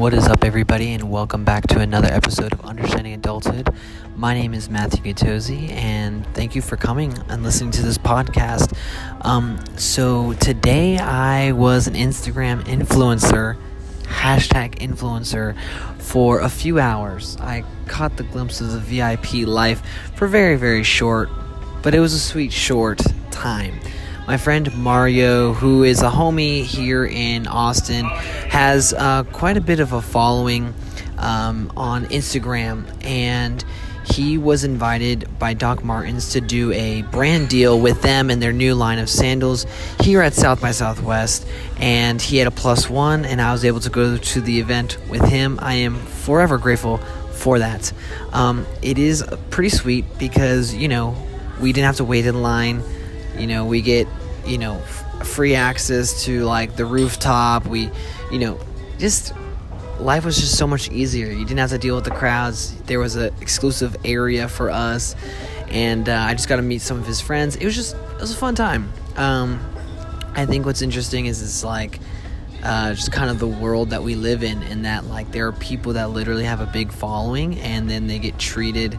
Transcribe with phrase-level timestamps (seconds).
[0.00, 3.68] What is up, everybody, and welcome back to another episode of Understanding Adulthood.
[4.16, 8.74] My name is Matthew Gattosi, and thank you for coming and listening to this podcast.
[9.20, 13.58] Um, so, today I was an Instagram influencer,
[14.04, 15.54] hashtag influencer,
[15.98, 17.36] for a few hours.
[17.38, 19.82] I caught the glimpses of the VIP life
[20.16, 21.28] for very, very short,
[21.82, 23.78] but it was a sweet, short time
[24.30, 29.80] my friend Mario, who is a homie here in Austin, has uh, quite a bit
[29.80, 30.72] of a following
[31.18, 33.64] um, on Instagram, and
[34.04, 38.52] he was invited by Doc Martens to do a brand deal with them and their
[38.52, 39.66] new line of sandals
[39.98, 41.44] here at South by Southwest.
[41.78, 44.96] And he had a plus one, and I was able to go to the event
[45.08, 45.58] with him.
[45.60, 46.98] I am forever grateful
[47.32, 47.92] for that.
[48.32, 51.16] Um, it is pretty sweet because, you know,
[51.60, 52.84] we didn't have to wait in line.
[53.36, 54.06] You know, we get
[54.46, 57.66] you know, f- free access to like the rooftop.
[57.66, 57.90] We,
[58.30, 58.58] you know,
[58.98, 59.32] just
[59.98, 61.26] life was just so much easier.
[61.30, 62.74] You didn't have to deal with the crowds.
[62.82, 65.14] There was an exclusive area for us,
[65.68, 67.56] and uh, I just got to meet some of his friends.
[67.56, 68.92] It was just it was a fun time.
[69.16, 69.60] Um,
[70.34, 72.00] I think what's interesting is it's like
[72.62, 75.52] uh, just kind of the world that we live in, and that like there are
[75.52, 78.98] people that literally have a big following, and then they get treated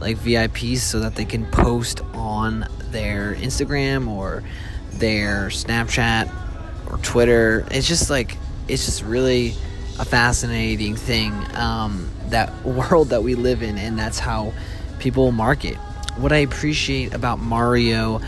[0.00, 4.42] like VIPs so that they can post on their Instagram or
[4.94, 6.30] their Snapchat
[6.90, 7.66] or Twitter.
[7.70, 8.36] It's just like
[8.68, 9.54] it's just really
[9.98, 14.52] a fascinating thing um, that world that we live in, and that's how
[14.98, 15.76] people market.
[16.16, 18.20] What I appreciate about Mario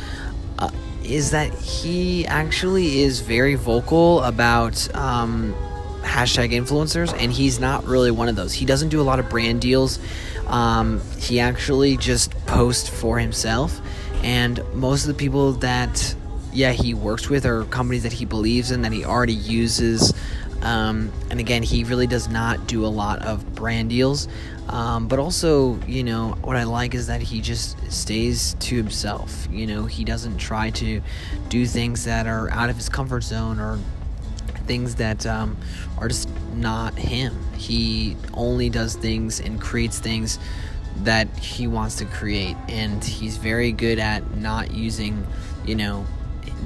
[0.58, 0.70] uh,
[1.04, 5.54] is that he actually is very vocal about um,
[6.02, 8.52] hashtag influencers, and he's not really one of those.
[8.52, 9.98] He doesn't do a lot of brand deals.
[10.46, 13.80] Um, he actually just posts for himself,
[14.22, 16.14] and most of the people that
[16.54, 20.14] yeah, he works with or companies that he believes in that he already uses.
[20.62, 24.28] Um, and again, he really does not do a lot of brand deals.
[24.68, 29.46] Um, but also, you know, what I like is that he just stays to himself.
[29.50, 31.02] You know, he doesn't try to
[31.48, 33.78] do things that are out of his comfort zone or
[34.66, 35.58] things that um,
[35.98, 37.36] are just not him.
[37.56, 40.38] He only does things and creates things
[40.98, 42.56] that he wants to create.
[42.68, 45.26] And he's very good at not using,
[45.66, 46.06] you know,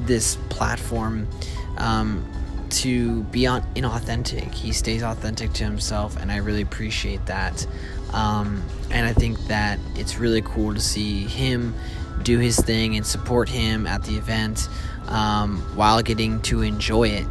[0.05, 1.29] this platform
[1.77, 2.25] um,
[2.71, 4.53] to be on, inauthentic.
[4.53, 7.67] He stays authentic to himself, and I really appreciate that.
[8.13, 11.75] Um, and I think that it's really cool to see him
[12.23, 14.69] do his thing and support him at the event
[15.07, 17.27] um, while getting to enjoy it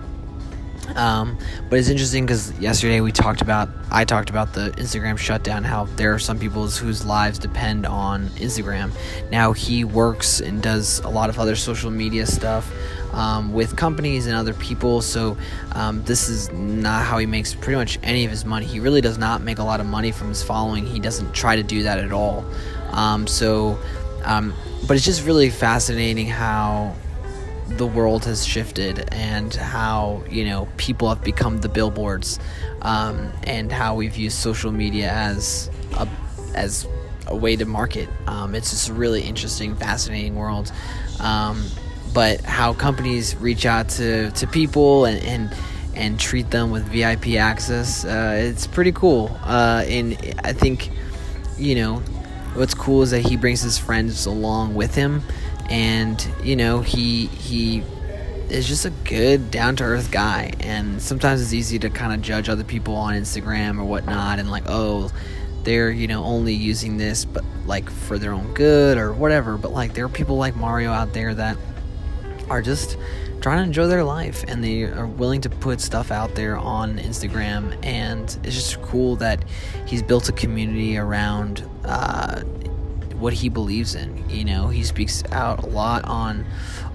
[0.95, 1.37] um,
[1.69, 5.85] but it's interesting because yesterday we talked about, I talked about the Instagram shutdown, how
[5.85, 8.91] there are some people whose lives depend on Instagram.
[9.31, 12.71] Now he works and does a lot of other social media stuff
[13.13, 15.01] um, with companies and other people.
[15.01, 15.37] So
[15.73, 18.65] um, this is not how he makes pretty much any of his money.
[18.65, 20.85] He really does not make a lot of money from his following.
[20.85, 22.45] He doesn't try to do that at all.
[22.91, 23.79] Um, so,
[24.23, 24.53] um,
[24.87, 26.95] but it's just really fascinating how
[27.67, 32.39] the world has shifted and how you know people have become the billboards
[32.81, 36.07] um, and how we've used social media as a
[36.55, 36.87] as
[37.27, 38.09] a way to market.
[38.25, 40.71] Um, it's just a really interesting, fascinating world.
[41.19, 41.65] Um,
[42.13, 45.55] but how companies reach out to, to people and, and
[45.93, 49.35] and treat them with VIP access, uh, it's pretty cool.
[49.43, 50.13] Uh, and
[50.43, 50.91] I think
[51.57, 51.97] you know
[52.53, 55.21] what's cool is that he brings his friends along with him
[55.69, 57.83] and you know he he
[58.49, 60.53] is just a good down to earth guy.
[60.61, 64.49] And sometimes it's easy to kind of judge other people on Instagram or whatnot and
[64.49, 65.11] like oh
[65.63, 69.57] they're you know only using this but like for their own good or whatever.
[69.57, 71.57] But like there are people like Mario out there that
[72.49, 72.97] are just
[73.41, 76.97] trying to enjoy their life and they are willing to put stuff out there on
[76.97, 77.77] Instagram.
[77.85, 79.43] And it's just cool that
[79.85, 82.43] he's built a community around uh,
[83.19, 84.29] what he believes in.
[84.29, 86.45] You know, he speaks out a lot on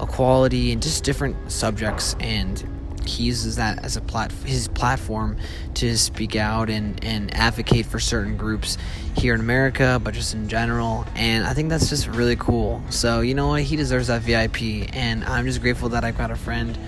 [0.00, 2.62] equality and just different subjects, and
[3.06, 5.36] he uses that as a plat- his platform
[5.74, 8.78] to speak out and, and advocate for certain groups
[9.16, 11.04] here in America, but just in general.
[11.14, 12.82] And I think that's just really cool.
[12.90, 13.62] So, you know what?
[13.62, 14.94] He deserves that VIP.
[14.94, 16.78] And I'm just grateful that I've got a friend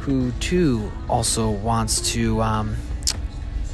[0.00, 2.76] who, too, also wants to um,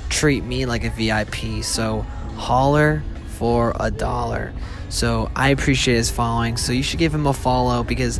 [0.08, 1.64] treat me like a VIP.
[1.64, 2.02] So,
[2.36, 3.02] holler
[3.38, 4.52] for a dollar.
[4.88, 6.56] So I appreciate his following.
[6.56, 8.18] So you should give him a follow because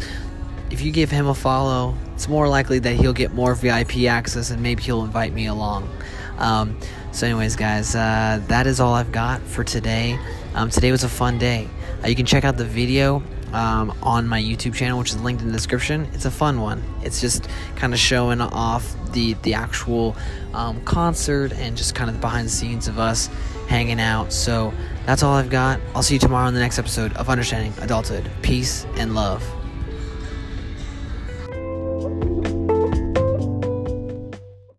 [0.71, 4.51] if you give him a follow, it's more likely that he'll get more VIP access
[4.51, 5.91] and maybe he'll invite me along.
[6.39, 6.79] Um,
[7.11, 10.19] so, anyways, guys, uh, that is all I've got for today.
[10.55, 11.69] Um, today was a fun day.
[12.05, 13.23] Uh, you can check out the video
[13.53, 16.07] um, on my YouTube channel, which is linked in the description.
[16.13, 16.83] It's a fun one.
[17.03, 20.17] It's just kind of showing off the the actual
[20.55, 23.29] um, concert and just kind of the behind the scenes of us
[23.69, 24.33] hanging out.
[24.33, 24.73] So
[25.09, 25.81] that's all I've got.
[25.95, 28.31] I'll see you tomorrow in the next episode of Understanding Adulthood.
[28.43, 29.43] Peace and love.